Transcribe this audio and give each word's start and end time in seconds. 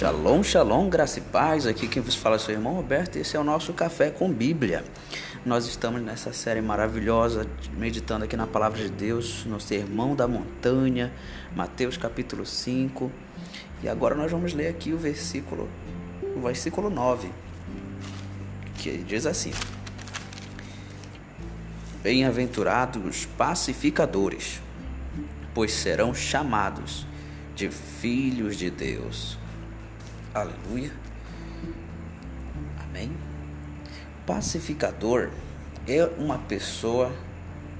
Shalom, 0.00 0.42
shalom, 0.42 0.88
graça 0.88 1.18
e 1.18 1.22
paz. 1.22 1.66
Aqui 1.66 1.86
quem 1.86 2.00
vos 2.00 2.14
fala 2.14 2.36
é 2.36 2.38
seu 2.38 2.54
irmão 2.54 2.72
Roberto 2.72 3.16
esse 3.16 3.36
é 3.36 3.38
o 3.38 3.44
nosso 3.44 3.74
Café 3.74 4.08
com 4.08 4.32
Bíblia. 4.32 4.82
Nós 5.44 5.66
estamos 5.66 6.00
nessa 6.00 6.32
série 6.32 6.62
maravilhosa, 6.62 7.46
meditando 7.76 8.24
aqui 8.24 8.34
na 8.34 8.46
Palavra 8.46 8.78
de 8.78 8.88
Deus, 8.88 9.44
no 9.44 9.60
Sermão 9.60 10.16
da 10.16 10.26
Montanha, 10.26 11.12
Mateus 11.54 11.98
capítulo 11.98 12.46
5. 12.46 13.12
E 13.82 13.90
agora 13.90 14.14
nós 14.14 14.32
vamos 14.32 14.54
ler 14.54 14.68
aqui 14.68 14.94
o 14.94 14.96
versículo, 14.96 15.68
o 16.34 16.40
versículo 16.40 16.88
9, 16.88 17.28
que 18.78 19.04
diz 19.06 19.26
assim: 19.26 19.52
Bem-aventurados 22.02 23.04
os 23.04 23.26
pacificadores, 23.26 24.62
pois 25.52 25.72
serão 25.72 26.14
chamados 26.14 27.06
de 27.54 27.68
filhos 27.68 28.56
de 28.56 28.70
Deus. 28.70 29.38
Aleluia. 30.32 30.92
Amém. 32.78 33.10
Pacificador 34.24 35.30
é 35.88 36.04
uma 36.18 36.38
pessoa 36.38 37.12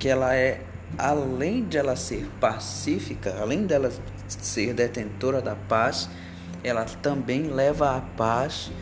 que 0.00 0.08
ela 0.08 0.34
é 0.34 0.60
além 0.98 1.64
de 1.64 1.78
ela 1.78 1.94
ser 1.94 2.28
pacífica, 2.40 3.36
além 3.40 3.66
dela 3.66 3.92
ser 4.26 4.74
detentora 4.74 5.40
da 5.40 5.54
paz, 5.54 6.08
ela 6.64 6.84
também 6.84 7.44
leva 7.44 7.96
a 7.96 8.00
paz 8.00 8.72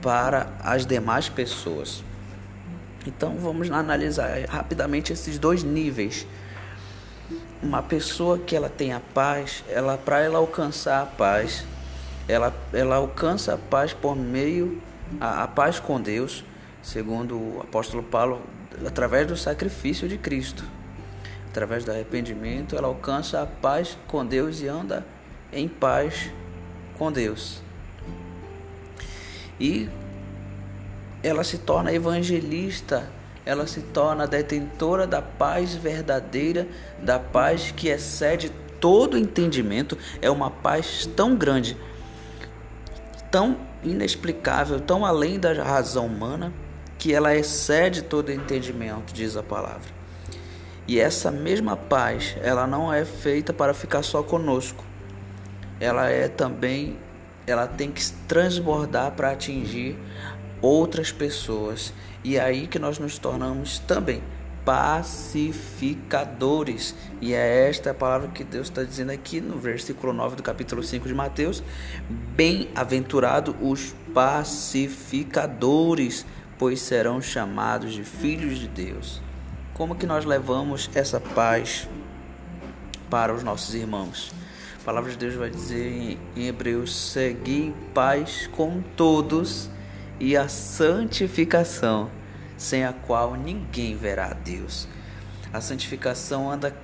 para 0.00 0.50
as 0.60 0.86
demais 0.86 1.28
pessoas. 1.28 2.02
Então 3.06 3.36
vamos 3.36 3.70
analisar 3.70 4.46
rapidamente 4.48 5.12
esses 5.12 5.38
dois 5.38 5.62
níveis. 5.62 6.26
Uma 7.62 7.82
pessoa 7.82 8.38
que 8.38 8.56
ela 8.56 8.70
tem 8.70 8.94
a 8.94 9.00
paz, 9.00 9.62
ela 9.68 9.98
para 9.98 10.20
ela 10.20 10.38
alcançar 10.38 11.02
a 11.02 11.06
paz, 11.06 11.64
ela, 12.28 12.54
ela 12.72 12.96
alcança 12.96 13.54
a 13.54 13.58
paz 13.58 13.92
por 13.92 14.16
meio 14.16 14.80
a, 15.20 15.44
a 15.44 15.48
paz 15.48 15.80
com 15.80 16.00
Deus, 16.00 16.44
segundo 16.82 17.36
o 17.36 17.60
apóstolo 17.60 18.02
Paulo, 18.02 18.40
através 18.86 19.26
do 19.26 19.36
sacrifício 19.36 20.08
de 20.08 20.16
Cristo. 20.16 20.64
Através 21.50 21.84
do 21.84 21.90
arrependimento, 21.90 22.76
ela 22.76 22.88
alcança 22.88 23.42
a 23.42 23.46
paz 23.46 23.98
com 24.06 24.24
Deus 24.24 24.60
e 24.60 24.68
anda 24.68 25.04
em 25.52 25.68
paz 25.68 26.30
com 26.96 27.12
Deus. 27.12 27.60
E 29.60 29.88
ela 31.22 31.44
se 31.44 31.58
torna 31.58 31.92
evangelista, 31.92 33.06
ela 33.44 33.66
se 33.66 33.82
torna 33.82 34.26
detentora 34.26 35.06
da 35.06 35.20
paz 35.20 35.74
verdadeira, 35.74 36.66
da 37.02 37.18
paz 37.18 37.70
que 37.70 37.88
excede 37.88 38.50
todo 38.80 39.18
entendimento, 39.18 39.96
é 40.20 40.30
uma 40.30 40.50
paz 40.50 41.06
tão 41.14 41.36
grande 41.36 41.76
tão 43.32 43.56
inexplicável, 43.82 44.78
tão 44.78 45.04
além 45.04 45.40
da 45.40 45.52
razão 45.54 46.06
humana, 46.06 46.52
que 46.98 47.12
ela 47.12 47.34
excede 47.34 48.02
todo 48.02 48.30
entendimento, 48.30 49.12
diz 49.12 49.36
a 49.36 49.42
palavra. 49.42 49.90
E 50.86 51.00
essa 51.00 51.30
mesma 51.30 51.76
paz, 51.76 52.36
ela 52.42 52.66
não 52.66 52.92
é 52.92 53.04
feita 53.04 53.52
para 53.52 53.72
ficar 53.72 54.02
só 54.02 54.22
conosco. 54.22 54.84
Ela 55.80 56.10
é 56.10 56.28
também, 56.28 56.98
ela 57.46 57.66
tem 57.66 57.90
que 57.90 58.04
transbordar 58.28 59.12
para 59.12 59.30
atingir 59.30 59.98
outras 60.60 61.10
pessoas. 61.10 61.92
E 62.22 62.36
é 62.36 62.40
aí 62.40 62.66
que 62.66 62.78
nós 62.78 62.98
nos 62.98 63.18
tornamos 63.18 63.78
também 63.80 64.22
pacificadores. 64.64 66.94
E 67.20 67.34
é 67.34 67.68
esta 67.68 67.92
palavra 67.92 68.28
que 68.28 68.44
Deus 68.44 68.68
está 68.68 68.82
dizendo 68.82 69.10
aqui 69.10 69.38
no 69.40 69.58
versículo 69.58 70.12
9 70.12 70.36
do 70.36 70.42
capítulo 70.42 70.82
5 70.82 71.06
de 71.06 71.14
Mateus. 71.14 71.62
Bem-aventurado 72.08 73.54
os 73.60 73.94
pacificadores, 74.14 76.24
pois 76.58 76.80
serão 76.80 77.20
chamados 77.20 77.92
de 77.92 78.02
filhos 78.04 78.58
de 78.58 78.68
Deus. 78.68 79.20
Como 79.74 79.94
que 79.94 80.06
nós 80.06 80.24
levamos 80.24 80.88
essa 80.94 81.20
paz 81.20 81.86
para 83.10 83.34
os 83.34 83.42
nossos 83.42 83.74
irmãos? 83.74 84.32
A 84.80 84.84
palavra 84.84 85.10
de 85.10 85.16
Deus 85.16 85.34
vai 85.34 85.50
dizer 85.50 86.18
em 86.36 86.46
Hebreus: 86.46 86.94
segui 86.94 87.74
paz 87.94 88.46
com 88.48 88.82
todos 88.96 89.70
e 90.20 90.36
a 90.36 90.46
santificação 90.48 92.10
sem 92.62 92.84
a 92.84 92.92
qual 92.92 93.34
ninguém 93.34 93.96
verá 93.96 94.26
a 94.26 94.34
Deus. 94.34 94.86
A 95.52 95.60
santificação 95.60 96.50
anda 96.50 96.74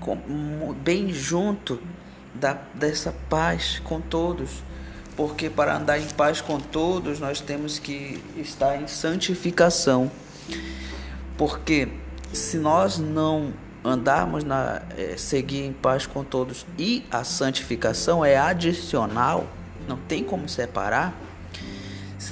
com, 0.00 0.16
bem 0.82 1.12
junto 1.12 1.80
da, 2.34 2.54
dessa 2.74 3.14
paz 3.28 3.80
com 3.84 4.00
todos, 4.00 4.62
porque 5.16 5.50
para 5.50 5.76
andar 5.76 5.98
em 5.98 6.08
paz 6.08 6.40
com 6.40 6.58
todos 6.58 7.20
nós 7.20 7.40
temos 7.40 7.78
que 7.78 8.22
estar 8.36 8.80
em 8.80 8.86
santificação. 8.86 10.10
Porque 11.36 11.88
se 12.32 12.56
nós 12.56 12.98
não 12.98 13.52
andarmos 13.84 14.44
na 14.44 14.82
é, 14.96 15.16
seguir 15.16 15.64
em 15.64 15.72
paz 15.72 16.06
com 16.06 16.24
todos 16.24 16.66
e 16.78 17.04
a 17.10 17.22
santificação 17.22 18.24
é 18.24 18.36
adicional, 18.36 19.46
não 19.86 19.96
tem 19.96 20.24
como 20.24 20.48
separar. 20.48 21.14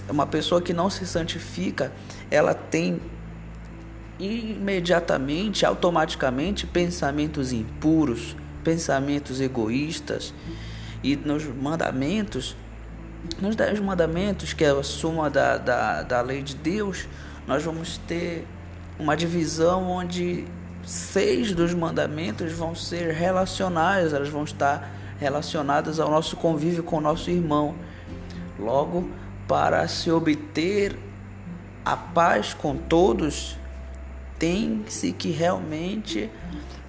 Uma 0.09 0.27
pessoa 0.27 0.61
que 0.61 0.73
não 0.73 0.91
se 0.91 1.07
santifica, 1.07 1.93
ela 2.31 2.55
tem 2.55 3.01
imediatamente, 4.19 5.67
automaticamente 5.67 6.67
pensamentos 6.67 7.53
impuros, 7.53 8.37
pensamentos 8.65 9.41
egoístas. 9.41 10.33
E 11.03 11.15
nos 11.15 11.45
mandamentos, 11.45 12.57
nos 13.41 13.55
dez 13.55 13.79
mandamentos, 13.79 14.53
que 14.53 14.65
é 14.65 14.71
a 14.71 14.83
suma 14.83 15.31
da, 15.31 15.59
da, 15.59 16.03
da 16.03 16.21
lei 16.21 16.43
de 16.43 16.55
Deus, 16.55 17.07
nós 17.47 17.63
vamos 17.63 17.99
ter 17.99 18.47
uma 18.99 19.17
divisão 19.17 19.89
onde 19.89 20.45
seis 20.85 21.53
dos 21.53 21.75
mandamentos 21.75 22.53
vão 22.53 22.75
ser 22.75 23.13
relacionais, 23.13 24.13
elas 24.13 24.29
vão 24.29 24.45
estar 24.45 24.91
relacionadas 25.19 26.01
ao 26.01 26.11
nosso 26.11 26.37
convívio 26.37 26.83
com 26.83 26.97
o 26.97 27.01
nosso 27.01 27.31
irmão. 27.31 27.75
Logo, 28.59 29.09
para 29.47 29.87
se 29.89 30.11
obter 30.11 30.99
a 31.85 31.97
paz 31.97 32.53
com 32.53 32.77
todos, 32.77 33.57
tem-se 34.39 35.13
que 35.13 35.31
realmente 35.31 36.29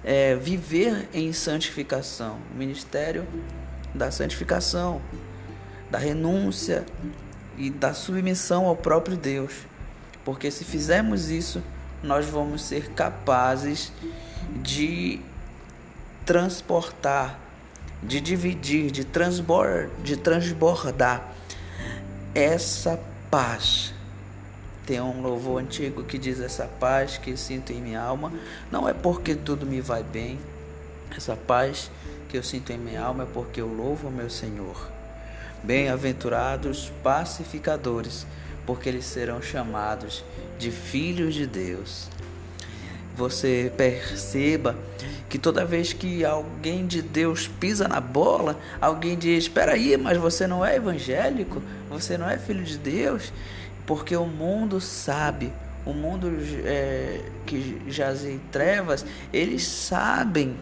é, 0.04 0.34
viver 0.34 1.08
em 1.14 1.32
santificação 1.32 2.38
o 2.52 2.56
ministério 2.58 3.26
da 3.94 4.10
santificação, 4.10 5.00
da 5.90 5.98
renúncia 5.98 6.84
e 7.56 7.70
da 7.70 7.94
submissão 7.94 8.66
ao 8.66 8.76
próprio 8.76 9.16
Deus. 9.16 9.52
Porque 10.24 10.50
se 10.50 10.64
fizermos 10.64 11.30
isso, 11.30 11.62
nós 12.02 12.26
vamos 12.26 12.62
ser 12.62 12.90
capazes 12.90 13.92
de 14.62 15.20
transportar, 16.26 17.38
de 18.02 18.20
dividir, 18.20 18.90
de, 18.90 19.04
de 20.02 20.16
transbordar 20.16 21.37
essa 22.34 22.98
paz 23.30 23.94
tem 24.86 25.00
um 25.00 25.20
louvor 25.20 25.60
antigo 25.60 26.02
que 26.02 26.16
diz: 26.16 26.40
Essa 26.40 26.66
paz 26.80 27.18
que 27.18 27.36
sinto 27.36 27.72
em 27.72 27.80
minha 27.80 28.00
alma 28.00 28.32
não 28.72 28.88
é 28.88 28.94
porque 28.94 29.34
tudo 29.34 29.66
me 29.66 29.80
vai 29.80 30.02
bem, 30.02 30.38
essa 31.14 31.36
paz 31.36 31.90
que 32.28 32.36
eu 32.36 32.42
sinto 32.42 32.72
em 32.72 32.78
minha 32.78 33.02
alma 33.02 33.24
é 33.24 33.26
porque 33.26 33.60
eu 33.60 33.68
louvo 33.68 34.08
o 34.08 34.10
meu 34.10 34.30
Senhor. 34.30 34.90
Bem-aventurados 35.62 36.92
pacificadores, 37.02 38.26
porque 38.64 38.88
eles 38.88 39.04
serão 39.04 39.42
chamados 39.42 40.24
de 40.58 40.70
filhos 40.70 41.34
de 41.34 41.46
Deus. 41.46 42.08
Você 43.18 43.70
perceba 43.76 44.74
que 45.28 45.38
toda 45.38 45.64
vez 45.66 45.92
que 45.92 46.24
alguém 46.24 46.86
de 46.86 47.02
Deus 47.02 47.46
pisa 47.46 47.86
na 47.86 48.00
bola, 48.00 48.58
alguém 48.80 49.18
diz: 49.18 49.44
Espera 49.44 49.72
aí, 49.72 49.96
mas 49.98 50.16
você 50.16 50.46
não 50.46 50.64
é 50.64 50.76
evangélico? 50.76 51.62
Você 51.90 52.16
não 52.16 52.30
é 52.30 52.38
filho 52.38 52.64
de 52.64 52.78
Deus? 52.78 53.30
porque 53.88 54.14
o 54.14 54.26
mundo 54.26 54.82
sabe, 54.82 55.50
o 55.86 55.94
mundo 55.94 56.30
é, 56.62 57.22
que 57.46 57.80
jaz 57.88 58.22
em 58.22 58.38
trevas, 58.52 59.02
eles 59.32 59.66
sabem 59.66 60.54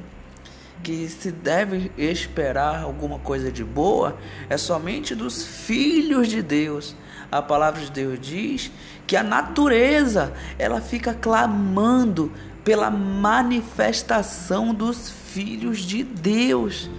que 0.81 1.09
se 1.09 1.33
deve 1.33 1.91
esperar 1.99 2.85
alguma 2.85 3.19
coisa 3.19 3.51
de 3.51 3.65
boa 3.65 4.17
é 4.49 4.57
somente 4.57 5.13
dos 5.13 5.45
filhos 5.45 6.29
de 6.29 6.41
Deus. 6.41 6.95
A 7.31 7.43
palavra 7.43 7.81
de 7.81 7.91
Deus 7.91 8.21
diz 8.21 8.71
que 9.07 9.17
a 9.17 9.23
natureza 9.23 10.33
ela 10.59 10.81
fica 10.81 11.13
clamando 11.15 12.33
pela 12.65 12.91
manifestação 12.91 14.75
dos 14.75 15.11
filhos 15.11 15.81
de 15.81 16.03
Deus. 16.03 16.91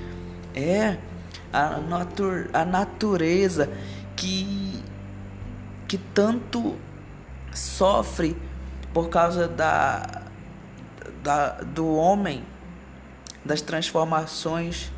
É 0.53 0.97
a, 1.51 1.77
natur, 1.77 2.49
a 2.53 2.65
natureza 2.65 3.69
que 4.15 4.67
que 5.87 5.97
tanto 5.97 6.75
sofre 7.53 8.35
por 8.93 9.09
causa 9.09 9.47
da, 9.47 10.23
da, 11.23 11.49
do 11.61 11.95
homem, 11.95 12.43
das 13.43 13.61
transformações 13.61 14.91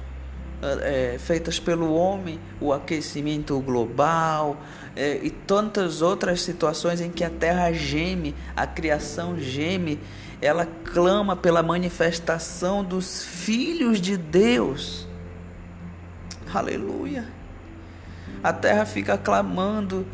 é, 0.61 1.17
feitas 1.19 1.59
pelo 1.59 1.93
homem, 1.93 2.39
o 2.59 2.73
aquecimento 2.73 3.59
global 3.59 4.57
é, 4.95 5.19
e 5.23 5.29
tantas 5.29 6.01
outras 6.01 6.41
situações 6.41 7.01
em 7.01 7.09
que 7.09 7.23
a 7.23 7.29
terra 7.29 7.71
geme, 7.71 8.35
a 8.55 8.67
criação 8.67 9.39
geme, 9.39 9.99
ela 10.41 10.65
clama 10.65 11.35
pela 11.35 11.61
manifestação 11.61 12.83
dos 12.83 13.23
filhos 13.23 14.01
de 14.01 14.17
Deus. 14.17 15.07
Aleluia. 16.53 17.27
A 18.43 18.53
terra 18.53 18.85
fica 18.85 19.17
clamando 19.17 20.05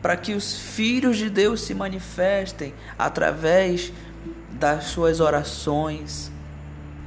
para 0.00 0.16
que 0.16 0.34
os 0.34 0.58
filhos 0.58 1.16
de 1.16 1.30
Deus 1.30 1.62
se 1.62 1.74
manifestem 1.74 2.74
através 2.98 3.92
das 4.50 4.84
suas 4.84 5.20
orações, 5.20 6.30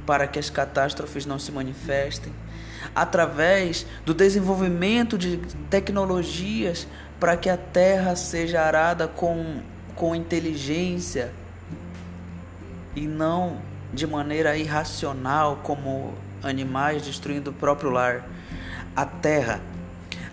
para 0.06 0.26
que 0.26 0.38
as 0.38 0.50
catástrofes 0.50 1.26
não 1.26 1.38
se 1.38 1.50
manifestem, 1.52 2.32
através 2.94 3.86
do 4.04 4.14
desenvolvimento 4.14 5.16
de 5.16 5.38
tecnologias 5.70 6.86
para 7.18 7.36
que 7.36 7.48
a 7.48 7.56
terra 7.56 8.14
seja 8.16 8.62
arada 8.62 9.08
com, 9.08 9.60
com 9.94 10.14
inteligência 10.14 11.32
e 12.94 13.06
não 13.06 13.58
de 13.92 14.06
maneira 14.06 14.56
irracional, 14.56 15.60
como 15.62 16.14
animais 16.42 17.02
destruindo 17.02 17.50
o 17.50 17.54
próprio 17.54 17.90
lar. 17.90 18.28
A 18.94 19.04
terra, 19.04 19.60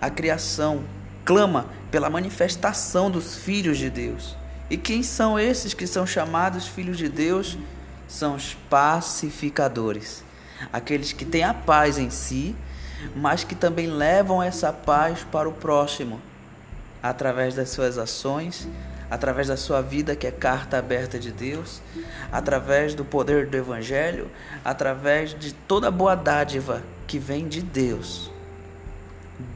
a 0.02 0.10
criação, 0.10 0.84
clama 1.24 1.68
pela 1.92 2.10
manifestação 2.10 3.10
dos 3.10 3.36
filhos 3.36 3.78
de 3.78 3.90
Deus. 3.90 4.36
E 4.70 4.78
quem 4.78 5.04
são 5.04 5.40
esses 5.40 5.74
que 5.74 5.86
são 5.86 6.06
chamados 6.06 6.68
filhos 6.68 6.98
de 6.98 7.08
Deus? 7.08 7.58
São 8.08 8.36
os 8.36 8.54
pacificadores, 8.70 10.24
aqueles 10.72 11.12
que 11.12 11.26
têm 11.26 11.44
a 11.44 11.54
paz 11.54 11.98
em 11.98 12.10
si, 12.10 12.56
mas 13.16 13.44
que 13.44 13.56
também 13.56 13.88
levam 13.88 14.42
essa 14.42 14.72
paz 14.72 15.26
para 15.32 15.48
o 15.48 15.54
próximo, 15.54 16.22
através 17.02 17.56
das 17.56 17.70
suas 17.70 17.98
ações, 17.98 18.68
através 19.10 19.48
da 19.48 19.58
sua 19.58 19.82
vida, 19.82 20.16
que 20.16 20.26
é 20.26 20.32
carta 20.32 20.78
aberta 20.78 21.20
de 21.20 21.32
Deus, 21.32 21.82
através 22.32 22.96
do 22.96 23.06
poder 23.06 23.48
do 23.48 23.58
Evangelho, 23.58 24.30
através 24.64 25.38
de 25.38 25.54
toda 25.54 25.92
boa 25.92 26.16
dádiva 26.16 26.82
que 27.06 27.20
vem 27.20 27.48
de 27.48 27.62
Deus. 27.62 28.32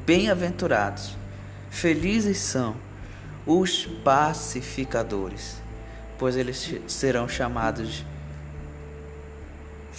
Bem-aventurados, 0.05 1.17
felizes 1.69 2.37
são 2.37 2.75
os 3.45 3.85
pacificadores, 4.03 5.61
pois 6.17 6.35
eles 6.35 6.75
serão 6.87 7.27
chamados 7.27 8.05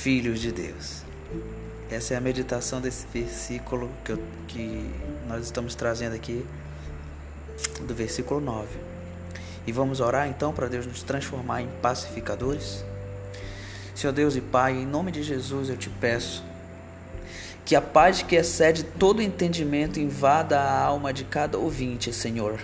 filhos 0.02 0.40
de 0.40 0.50
Deus. 0.50 1.02
Essa 1.90 2.14
é 2.14 2.16
a 2.16 2.20
meditação 2.20 2.80
desse 2.80 3.06
versículo 3.12 3.90
que, 4.02 4.12
eu, 4.12 4.22
que 4.48 4.88
nós 5.28 5.44
estamos 5.44 5.74
trazendo 5.74 6.14
aqui, 6.14 6.44
do 7.82 7.94
versículo 7.94 8.40
9. 8.40 8.66
E 9.66 9.72
vamos 9.72 10.00
orar 10.00 10.26
então 10.26 10.54
para 10.54 10.68
Deus 10.68 10.86
nos 10.86 11.02
transformar 11.02 11.60
em 11.60 11.68
pacificadores? 11.82 12.82
Senhor 13.94 14.12
Deus 14.12 14.36
e 14.36 14.40
Pai, 14.40 14.72
em 14.72 14.86
nome 14.86 15.12
de 15.12 15.22
Jesus 15.22 15.68
eu 15.68 15.76
te 15.76 15.90
peço 15.90 16.42
que 17.66 17.76
a 17.76 17.82
paz 17.82 18.22
que 18.22 18.34
excede 18.34 18.82
todo 18.82 19.20
entendimento 19.20 20.00
invada 20.00 20.58
a 20.58 20.82
alma 20.82 21.12
de 21.12 21.24
cada 21.24 21.58
ouvinte, 21.58 22.12
Senhor 22.12 22.58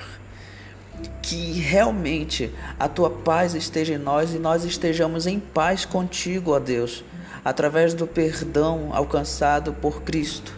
que 1.23 1.53
realmente 1.53 2.53
a 2.79 2.89
tua 2.89 3.11
paz 3.11 3.55
esteja 3.55 3.95
em 3.95 3.99
nós 3.99 4.33
e 4.33 4.39
nós 4.39 4.65
estejamos 4.65 5.27
em 5.27 5.39
paz 5.39 5.85
contigo, 5.85 6.53
ó 6.53 6.59
Deus, 6.59 7.05
através 7.47 7.95
do 7.95 8.09
perdão 8.09 8.91
alcançado 8.93 9.73
por 9.73 10.03
Cristo. 10.03 10.53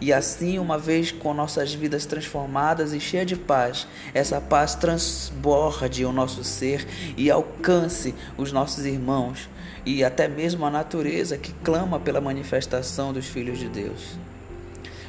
E 0.00 0.12
assim, 0.12 0.56
uma 0.56 0.78
vez 0.78 1.10
com 1.10 1.34
nossas 1.34 1.74
vidas 1.74 2.06
transformadas 2.06 2.92
e 2.92 3.00
cheias 3.00 3.26
de 3.26 3.34
paz, 3.34 3.88
essa 4.14 4.40
paz 4.40 4.76
transborde 4.76 6.04
o 6.04 6.12
nosso 6.12 6.44
ser 6.44 6.86
e 7.16 7.28
alcance 7.28 8.14
os 8.38 8.52
nossos 8.52 8.86
irmãos 8.86 9.50
e 9.84 10.04
até 10.04 10.28
mesmo 10.28 10.64
a 10.64 10.70
natureza 10.70 11.36
que 11.36 11.52
clama 11.54 11.98
pela 11.98 12.20
manifestação 12.20 13.12
dos 13.12 13.26
filhos 13.26 13.58
de 13.58 13.68
Deus. 13.68 14.16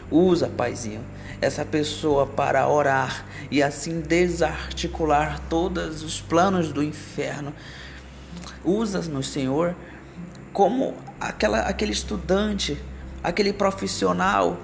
Usa, 0.09 0.47
Paizinho, 0.47 1.03
essa 1.39 1.63
pessoa 1.63 2.25
para 2.25 2.67
orar 2.67 3.23
e 3.51 3.61
assim 3.61 4.01
desarticular 4.01 5.39
todos 5.47 6.01
os 6.01 6.19
planos 6.19 6.71
do 6.71 6.81
inferno. 6.81 7.53
Usa-nos, 8.65 9.27
Senhor, 9.27 9.75
como 10.53 10.93
aquela, 11.19 11.61
aquele 11.61 11.91
estudante, 11.91 12.77
aquele 13.23 13.53
profissional, 13.53 14.57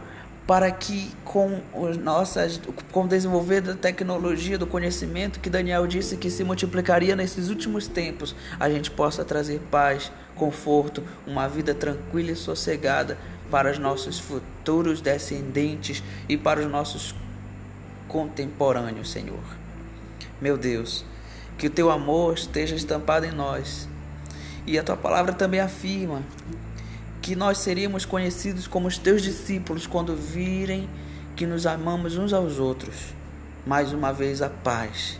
para 0.47 0.71
que 0.71 1.11
com 1.25 1.59
os 1.73 1.97
nossas, 1.97 2.59
com 2.93 3.03
o 3.03 3.07
desenvolver 3.07 3.59
da 3.59 3.75
tecnologia, 3.75 4.57
do 4.57 4.65
conhecimento 4.65 5.41
que 5.41 5.49
Daniel 5.49 5.85
disse 5.85 6.15
que 6.15 6.29
se 6.29 6.41
multiplicaria 6.41 7.17
nesses 7.17 7.49
últimos 7.49 7.85
tempos, 7.87 8.33
a 8.57 8.69
gente 8.69 8.89
possa 8.89 9.25
trazer 9.25 9.59
paz, 9.69 10.09
conforto, 10.35 11.03
uma 11.25 11.49
vida 11.49 11.73
tranquila 11.73 12.31
e 12.31 12.35
sossegada 12.35 13.17
para 13.51 13.69
os 13.69 13.77
nossos 13.77 14.19
futuros 14.19 15.01
descendentes 15.01 16.01
e 16.29 16.37
para 16.37 16.61
os 16.61 16.71
nossos 16.71 17.13
contemporâneos, 18.07 19.11
Senhor. 19.11 19.43
Meu 20.39 20.57
Deus, 20.57 21.03
que 21.57 21.67
o 21.67 21.69
teu 21.69 21.91
amor 21.91 22.35
esteja 22.35 22.75
estampado 22.75 23.25
em 23.25 23.31
nós. 23.31 23.89
E 24.67 24.77
a 24.77 24.83
tua 24.83 24.97
palavra 24.97 25.31
também 25.31 25.61
afirma 25.61 26.21
que 27.21 27.37
nós 27.37 27.59
seríamos 27.59 28.03
conhecidos 28.03 28.67
como 28.67 28.87
os 28.87 28.97
teus 28.97 29.21
discípulos 29.21 29.87
quando 29.87 30.13
virem 30.13 30.89
que 31.37 31.45
nos 31.45 31.65
amamos 31.65 32.17
uns 32.17 32.33
aos 32.33 32.59
outros. 32.59 33.13
Mais 33.65 33.93
uma 33.93 34.11
vez, 34.11 34.41
a 34.41 34.49
paz. 34.49 35.17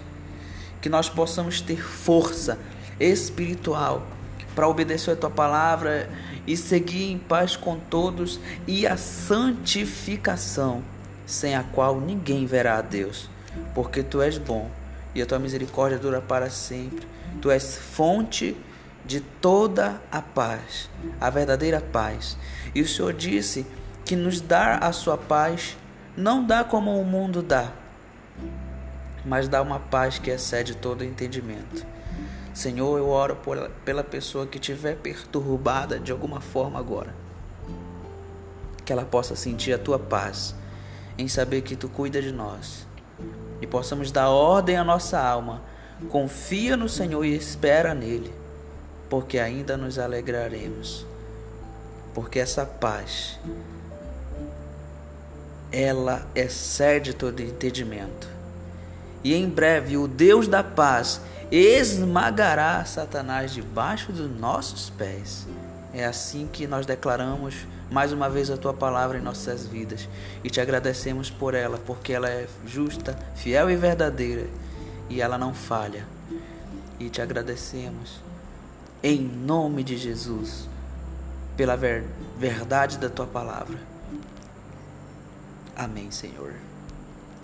Que 0.81 0.89
nós 0.89 1.09
possamos 1.09 1.61
ter 1.61 1.81
força 1.81 2.59
espiritual 2.99 4.05
para 4.53 4.67
obedecer 4.67 5.11
a 5.11 5.15
tua 5.15 5.29
palavra 5.29 6.09
e 6.45 6.57
seguir 6.57 7.11
em 7.11 7.17
paz 7.17 7.55
com 7.55 7.77
todos 7.77 8.39
e 8.67 8.85
a 8.85 8.97
santificação, 8.97 10.83
sem 11.25 11.55
a 11.55 11.63
qual 11.63 12.01
ninguém 12.01 12.45
verá 12.45 12.79
a 12.79 12.81
Deus, 12.81 13.29
porque 13.73 14.03
tu 14.03 14.21
és 14.21 14.38
bom 14.38 14.69
e 15.15 15.21
a 15.21 15.25
tua 15.25 15.39
misericórdia 15.39 15.97
dura 15.97 16.19
para 16.21 16.50
sempre. 16.50 17.07
Tu 17.41 17.51
és 17.51 17.77
fonte 17.77 18.55
de 19.07 19.21
toda 19.21 20.01
a 20.12 20.21
paz, 20.21 20.89
a 21.20 21.29
verdadeira 21.29 21.81
paz. 21.81 22.38
E 22.75 22.81
o 22.81 22.88
Senhor 22.88 23.13
disse 23.13 23.65
que 24.05 24.15
nos 24.15 24.39
dá 24.39 24.77
a 24.77 24.91
sua 24.91 25.17
paz 25.17 25.77
não 26.17 26.43
dá 26.43 26.63
como 26.63 27.00
o 27.00 27.05
mundo 27.05 27.43
dá, 27.43 27.72
mas 29.24 29.48
dá 29.48 29.62
uma 29.62 29.79
paz 29.79 30.17
que 30.17 30.31
excede 30.31 30.75
todo 30.75 31.03
entendimento. 31.03 31.86
Senhor, 32.55 32.98
eu 32.98 33.08
oro 33.08 33.36
por, 33.36 33.70
pela 33.86 34.03
pessoa 34.03 34.48
que 34.48 34.58
estiver 34.58 34.96
perturbada 34.96 36.00
de 36.00 36.12
alguma 36.12 36.41
forma 36.41 36.79
agora. 36.79 37.13
Que 38.84 38.91
ela 38.91 39.05
possa 39.05 39.36
sentir 39.36 39.74
a 39.74 39.77
tua 39.77 40.00
paz 40.00 40.55
em 41.20 41.27
saber 41.27 41.62
que 41.62 41.75
tu 41.75 41.88
cuida 41.88 42.20
de 42.20 42.31
nós. 42.31 42.88
E 43.62 43.67
possamos 43.67 44.12
dar 44.12 44.29
ordem 44.29 44.75
à 44.75 44.84
nossa 44.84 45.20
alma. 45.20 45.62
Confia 46.10 46.75
no 46.75 46.89
Senhor 46.89 47.24
e 47.24 47.36
espera 47.36 47.93
nele, 47.93 48.34
porque 49.09 49.39
ainda 49.39 49.77
nos 49.77 49.97
alegraremos. 49.97 51.05
Porque 52.13 52.39
essa 52.39 52.65
paz 52.65 53.39
ela 55.71 56.25
excede 56.33 57.13
todo 57.13 57.41
entendimento. 57.41 58.27
E 59.23 59.33
em 59.33 59.49
breve 59.49 59.97
o 59.97 60.07
Deus 60.07 60.47
da 60.47 60.63
paz 60.63 61.21
esmagará 61.51 62.83
Satanás 62.85 63.53
debaixo 63.53 64.11
dos 64.11 64.29
nossos 64.29 64.89
pés. 64.89 65.47
É 65.93 66.05
assim 66.05 66.47
que 66.51 66.67
nós 66.67 66.85
declaramos 66.85 67.55
mais 67.89 68.11
uma 68.11 68.29
vez 68.29 68.49
a 68.51 68.57
tua 68.57 68.73
palavra 68.73 69.17
em 69.17 69.21
nossas 69.21 69.65
vidas 69.65 70.07
e 70.43 70.49
te 70.49 70.59
agradecemos 70.59 71.29
por 71.29 71.53
ela, 71.53 71.77
porque 71.77 72.13
ela 72.13 72.29
é 72.29 72.47
justa, 72.65 73.17
fiel 73.35 73.69
e 73.69 73.75
verdadeira 73.75 74.45
e 75.09 75.21
ela 75.21 75.37
não 75.37 75.53
falha. 75.53 76.05
E 76.99 77.09
te 77.09 77.21
agradecemos 77.21 78.26
em 79.04 79.22
nome 79.22 79.84
de 79.84 79.98
Jesus 79.98 80.68
pela 81.56 81.75
ver 81.75 82.06
verdade 82.38 82.98
da 82.98 83.10
tua 83.10 83.25
palavra. 83.25 83.77
Amém, 85.75 86.12
Senhor. 86.12 86.54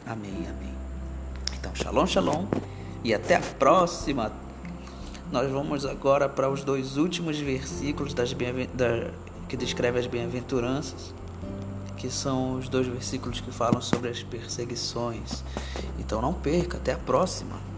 Amém, 0.06 0.48
amém. 0.50 0.74
Então, 1.58 1.74
shalom, 1.76 2.06
shalom 2.06 2.46
e 3.04 3.14
até 3.14 3.36
a 3.36 3.42
próxima. 3.42 4.32
Nós 5.32 5.52
vamos 5.52 5.86
agora 5.86 6.30
para 6.30 6.50
os 6.50 6.64
dois 6.64 6.98
últimos 6.98 7.40
versículos 7.40 8.14
das 8.14 8.34
da, 8.74 9.12
que 9.48 9.58
descreve 9.58 10.00
as 10.00 10.06
bem-aventuranças, 10.06 11.14
que 11.98 12.10
são 12.10 12.56
os 12.56 12.68
dois 12.68 12.86
versículos 12.86 13.40
que 13.40 13.52
falam 13.52 13.82
sobre 13.82 14.10
as 14.10 14.22
perseguições. 14.22 15.44
Então 15.98 16.22
não 16.22 16.34
perca, 16.34 16.78
até 16.78 16.94
a 16.94 16.98
próxima. 16.98 17.73